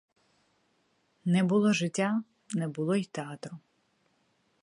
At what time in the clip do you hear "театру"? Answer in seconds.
3.11-3.57